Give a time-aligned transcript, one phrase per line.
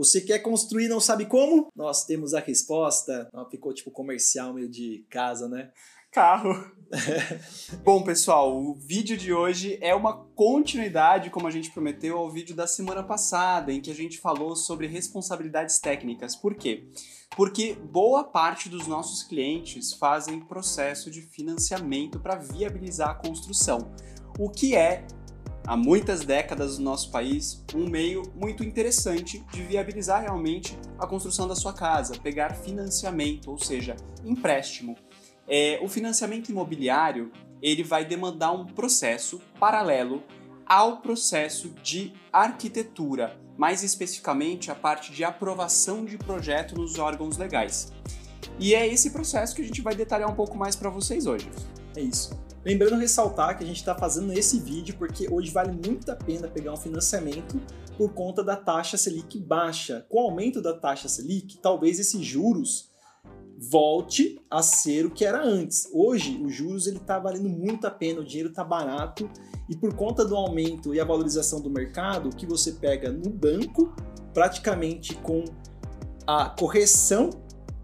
[0.00, 1.68] Você quer construir não sabe como?
[1.76, 3.28] Nós temos a resposta.
[3.50, 5.70] Ficou tipo comercial meio de casa, né?
[6.10, 6.72] Carro.
[7.84, 12.54] Bom, pessoal, o vídeo de hoje é uma continuidade, como a gente prometeu, ao vídeo
[12.54, 16.34] da semana passada, em que a gente falou sobre responsabilidades técnicas.
[16.34, 16.88] Por quê?
[17.36, 23.92] Porque boa parte dos nossos clientes fazem processo de financiamento para viabilizar a construção,
[24.36, 25.06] o que é
[25.64, 31.46] há muitas décadas no nosso país um meio muito interessante de viabilizar realmente a construção
[31.46, 34.96] da sua casa, pegar financiamento, ou seja, empréstimo.
[35.52, 40.22] É, o financiamento imobiliário ele vai demandar um processo paralelo
[40.64, 47.92] ao processo de arquitetura, mais especificamente a parte de aprovação de projeto nos órgãos legais.
[48.60, 51.50] E é esse processo que a gente vai detalhar um pouco mais para vocês hoje.
[51.96, 52.38] É isso.
[52.64, 56.46] Lembrando ressaltar que a gente está fazendo esse vídeo porque hoje vale muito a pena
[56.46, 57.60] pegar um financiamento
[57.96, 60.06] por conta da taxa Selic baixa.
[60.08, 62.89] Com o aumento da taxa Selic, talvez esses juros
[63.60, 65.86] volte a ser o que era antes.
[65.92, 69.28] Hoje, os juros ele está valendo muito a pena, o dinheiro está barato
[69.68, 73.28] e por conta do aumento e a valorização do mercado, o que você pega no
[73.28, 73.94] banco,
[74.32, 75.44] praticamente com
[76.26, 77.28] a correção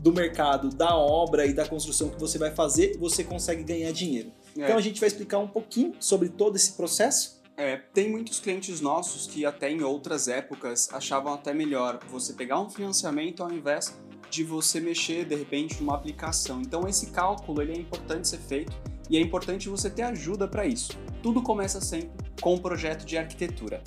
[0.00, 4.32] do mercado da obra e da construção que você vai fazer, você consegue ganhar dinheiro.
[4.58, 4.64] É.
[4.64, 7.40] Então a gente vai explicar um pouquinho sobre todo esse processo.
[7.56, 12.58] É, tem muitos clientes nossos que até em outras épocas achavam até melhor você pegar
[12.58, 13.94] um financiamento ao invés
[14.30, 16.62] de você mexer de repente numa aplicação.
[16.62, 18.72] Então esse cálculo ele é importante ser feito
[19.10, 20.96] e é importante você ter ajuda para isso.
[21.22, 23.82] Tudo começa sempre com um projeto de arquitetura.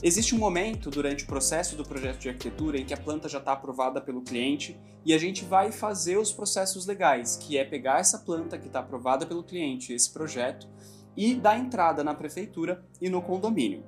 [0.00, 3.38] Existe um momento durante o processo do projeto de arquitetura em que a planta já
[3.38, 7.98] está aprovada pelo cliente e a gente vai fazer os processos legais, que é pegar
[7.98, 10.68] essa planta que está aprovada pelo cliente, esse projeto,
[11.16, 13.82] e dar entrada na prefeitura e no condomínio.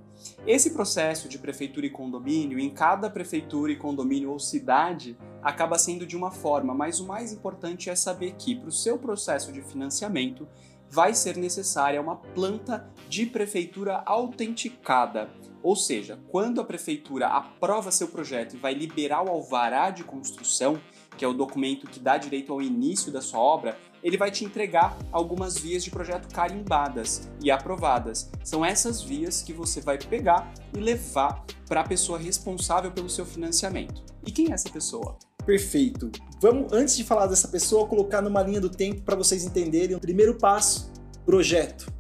[0.47, 6.07] Esse processo de prefeitura e condomínio, em cada prefeitura e condomínio ou cidade, acaba sendo
[6.07, 9.63] de uma forma, mas o mais importante é saber que, para o seu processo de
[9.63, 10.49] financiamento,
[10.89, 15.31] vai ser necessária uma planta de prefeitura autenticada.
[15.63, 20.81] Ou seja, quando a prefeitura aprova seu projeto e vai liberar o alvará de construção,
[21.21, 24.43] que é o documento que dá direito ao início da sua obra, ele vai te
[24.43, 28.31] entregar algumas vias de projeto carimbadas e aprovadas.
[28.43, 33.27] São essas vias que você vai pegar e levar para a pessoa responsável pelo seu
[33.27, 34.03] financiamento.
[34.27, 35.19] E quem é essa pessoa?
[35.45, 36.11] Perfeito.
[36.41, 39.95] Vamos, antes de falar dessa pessoa, colocar numa linha do tempo para vocês entenderem.
[39.95, 40.91] O primeiro passo:
[41.27, 41.93] projeto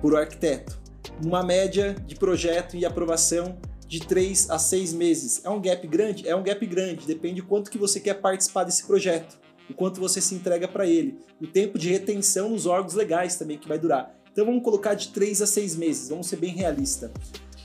[0.00, 0.80] por arquiteto
[1.24, 3.58] uma média de projeto e aprovação
[3.90, 5.44] de 3 a 6 meses.
[5.44, 6.28] É um gap grande?
[6.28, 9.36] É um gap grande, depende de quanto que você quer participar desse projeto,
[9.68, 13.58] o quanto você se entrega para ele, o tempo de retenção nos órgãos legais também
[13.58, 14.14] que vai durar.
[14.30, 17.10] Então vamos colocar de 3 a 6 meses, vamos ser bem realista.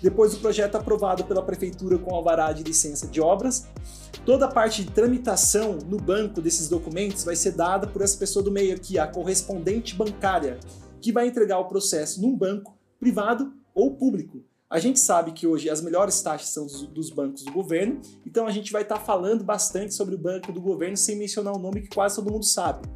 [0.02, 3.68] Depois do projeto aprovado pela prefeitura com alvará de licença de obras,
[4.26, 8.42] toda a parte de tramitação no banco desses documentos vai ser dada por essa pessoa
[8.42, 10.60] do meio aqui, a correspondente bancária,
[11.00, 14.44] que vai entregar o processo num banco privado ou público.
[14.68, 18.48] A gente sabe que hoje as melhores taxas são dos, dos bancos do governo, então
[18.48, 21.58] a gente vai estar tá falando bastante sobre o banco do governo sem mencionar o
[21.58, 22.88] um nome que quase todo mundo sabe.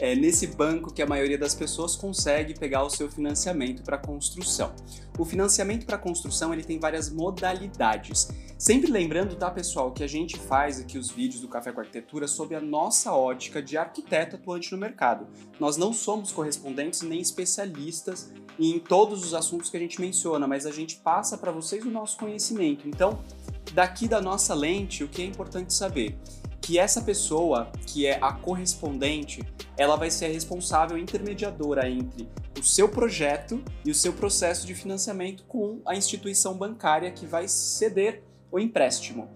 [0.00, 4.72] É nesse banco que a maioria das pessoas consegue pegar o seu financiamento para construção.
[5.18, 8.28] O financiamento para construção ele tem várias modalidades.
[8.58, 12.28] Sempre lembrando, tá, pessoal, que a gente faz aqui os vídeos do Café com Arquitetura
[12.28, 15.26] sob a nossa ótica de arquiteto atuante no mercado.
[15.58, 20.64] Nós não somos correspondentes nem especialistas em todos os assuntos que a gente menciona, mas
[20.64, 22.88] a gente passa para vocês o nosso conhecimento.
[22.88, 23.18] Então,
[23.72, 26.16] daqui da nossa lente, o que é importante saber?
[26.62, 29.42] Que essa pessoa, que é a correspondente,
[29.76, 32.28] ela vai ser a responsável intermediadora entre
[32.58, 37.48] o seu projeto e o seu processo de financiamento com a instituição bancária que vai
[37.48, 39.28] ceder o empréstimo.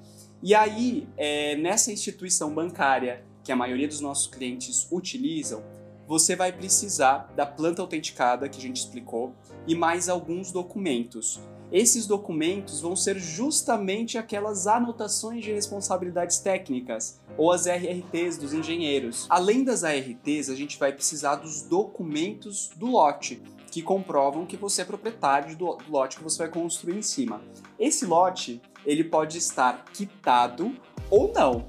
[0.43, 5.65] E aí, é, nessa instituição bancária que a maioria dos nossos clientes utilizam,
[6.07, 9.35] você vai precisar da planta autenticada que a gente explicou
[9.67, 11.41] e mais alguns documentos.
[11.73, 19.27] Esses documentos vão ser justamente aquelas anotações de responsabilidades técnicas, ou as RRTs dos engenheiros.
[19.29, 24.83] Além das ARTs, a gente vai precisar dos documentos do lote, que comprovam que você
[24.83, 27.43] é proprietário do, lote que você vai construir em cima.
[27.79, 30.73] Esse lote, ele pode estar quitado
[31.11, 31.67] ou não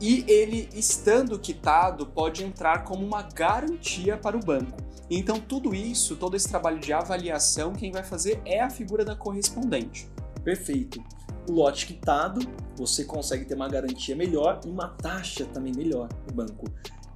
[0.00, 4.76] e ele, estando quitado, pode entrar como uma garantia para o banco.
[5.10, 9.14] Então, tudo isso, todo esse trabalho de avaliação, quem vai fazer é a figura da
[9.14, 10.10] correspondente.
[10.44, 11.02] Perfeito.
[11.48, 12.40] O lote quitado,
[12.76, 16.66] você consegue ter uma garantia melhor e uma taxa também melhor no banco.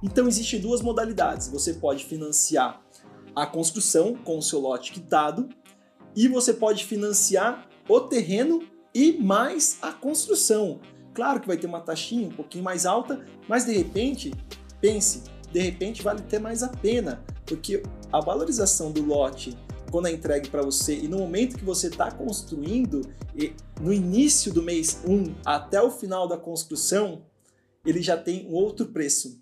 [0.01, 1.49] Então, existem duas modalidades.
[1.49, 2.81] Você pode financiar
[3.35, 5.49] a construção com o seu lote quitado
[6.15, 8.63] e você pode financiar o terreno
[8.93, 10.79] e mais a construção.
[11.13, 14.33] Claro que vai ter uma taxinha um pouquinho mais alta, mas de repente,
[14.79, 19.57] pense, de repente vale até mais a pena, porque a valorização do lote
[19.91, 23.01] quando é entregue para você e no momento que você está construindo,
[23.79, 27.25] no início do mês 1 até o final da construção,
[27.85, 29.41] ele já tem um outro preço.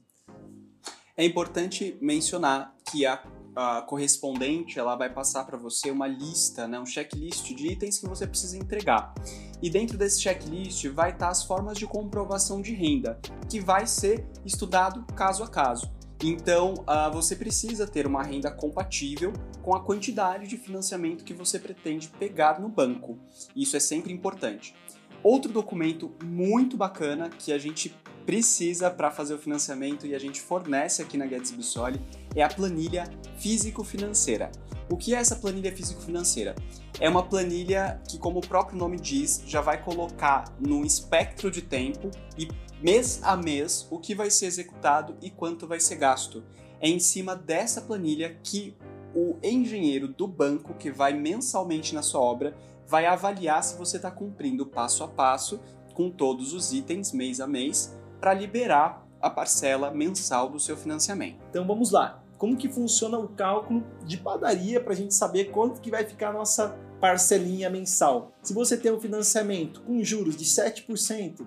[1.15, 3.23] É importante mencionar que a,
[3.55, 8.07] a correspondente ela vai passar para você uma lista, né, um checklist de itens que
[8.07, 9.13] você precisa entregar.
[9.61, 13.19] E dentro desse checklist vai estar as formas de comprovação de renda,
[13.49, 15.91] que vai ser estudado caso a caso.
[16.21, 21.57] Então, uh, você precisa ter uma renda compatível com a quantidade de financiamento que você
[21.57, 23.17] pretende pegar no banco.
[23.55, 24.75] Isso é sempre importante.
[25.23, 27.95] Outro documento muito bacana que a gente
[28.25, 31.99] precisa para fazer o financiamento e a gente fornece aqui na Guedes Bissoli
[32.35, 34.51] é a planilha físico-financeira.
[34.89, 36.55] O que é essa planilha físico-financeira?
[36.99, 41.61] É uma planilha que, como o próprio nome diz, já vai colocar no espectro de
[41.61, 42.47] tempo e
[42.81, 46.43] mês a mês o que vai ser executado e quanto vai ser gasto.
[46.81, 48.75] É em cima dessa planilha que
[49.13, 52.57] o engenheiro do banco que vai mensalmente na sua obra
[52.87, 55.59] vai avaliar se você está cumprindo passo a passo
[55.93, 61.43] com todos os itens mês a mês para liberar a parcela mensal do seu financiamento.
[61.49, 62.23] Então vamos lá.
[62.39, 66.29] Como que funciona o cálculo de padaria para a gente saber quanto que vai ficar
[66.29, 66.69] a nossa
[67.01, 68.31] parcelinha mensal?
[68.41, 71.45] Se você tem um financiamento com juros de 7%,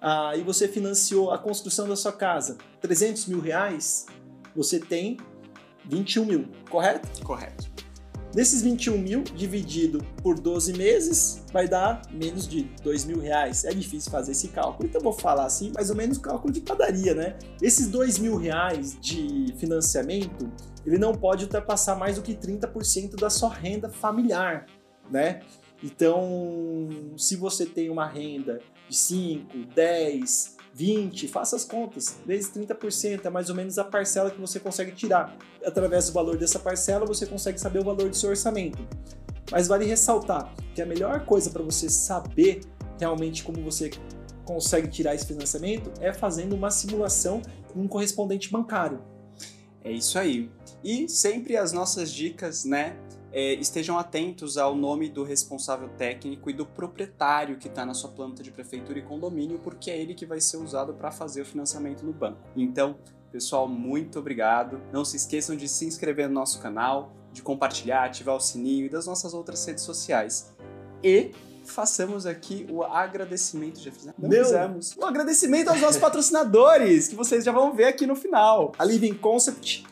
[0.00, 4.06] ah, e você financiou a construção da sua casa 300 mil reais,
[4.54, 5.16] você tem
[5.84, 7.24] 21 mil, correto?
[7.24, 7.70] Correto.
[8.36, 13.64] Desses 21 mil, dividido por 12 meses, vai dar menos de 2 mil reais.
[13.64, 17.14] É difícil fazer esse cálculo, então vou falar assim, mais ou menos cálculo de padaria,
[17.14, 17.38] né?
[17.62, 20.52] Esses 2 mil reais de financiamento,
[20.84, 24.66] ele não pode ultrapassar mais do que 30% da sua renda familiar,
[25.10, 25.40] né?
[25.82, 33.24] Então, se você tem uma renda de 5, 10, 20, faça as contas, vezes 30%
[33.24, 35.34] é mais ou menos a parcela que você consegue tirar.
[35.64, 38.86] Através do valor dessa parcela, você consegue saber o valor do seu orçamento.
[39.50, 42.60] Mas vale ressaltar que a melhor coisa para você saber
[43.00, 43.90] realmente como você
[44.44, 47.40] consegue tirar esse financiamento é fazendo uma simulação
[47.72, 49.00] com um correspondente bancário.
[49.82, 50.50] É isso aí.
[50.84, 52.98] E sempre as nossas dicas, né,
[53.36, 58.08] é, estejam atentos ao nome do responsável técnico e do proprietário que está na sua
[58.08, 61.44] planta de prefeitura e condomínio, porque é ele que vai ser usado para fazer o
[61.44, 62.38] financiamento no banco.
[62.56, 62.96] Então,
[63.30, 64.80] pessoal, muito obrigado.
[64.90, 68.88] Não se esqueçam de se inscrever no nosso canal, de compartilhar, ativar o sininho e
[68.88, 70.56] das nossas outras redes sociais.
[71.04, 71.32] E
[71.62, 73.80] façamos aqui o agradecimento.
[73.80, 74.18] Já fizemos?
[74.18, 74.44] Não Meu.
[74.44, 74.96] fizemos.
[74.96, 78.72] O agradecimento aos nossos patrocinadores, que vocês já vão ver aqui no final.
[78.78, 79.84] A Living Concept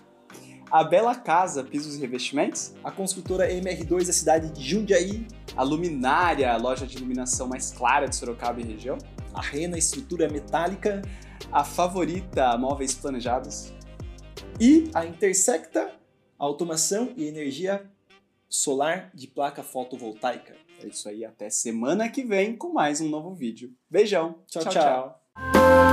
[0.74, 5.24] a Bela Casa Pisos e Revestimentos, a construtora MR2 da cidade de Jundiaí,
[5.54, 8.98] a Luminária, a loja de iluminação mais clara de Sorocaba e região,
[9.32, 11.00] a Rena Estrutura Metálica,
[11.52, 13.72] a Favorita Móveis Planejados
[14.60, 15.92] e a Intersecta
[16.36, 17.88] Automação e Energia
[18.48, 20.56] Solar de Placa Fotovoltaica.
[20.82, 23.72] É isso aí, até semana que vem com mais um novo vídeo.
[23.88, 24.64] Beijão, tchau.
[24.64, 24.72] tchau.
[24.72, 25.20] tchau.
[25.36, 25.84] tchau.